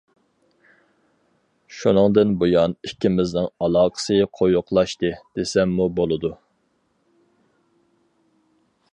شۇندىن 1.79 2.31
بۇيان 2.43 2.73
ئىككىمىزنىڭ 2.87 3.49
ئالاقىسى 3.65 4.17
قويۇقلاشتى 4.39 5.11
دېسەممۇ 5.41 5.87
بولىدۇ. 5.99 6.33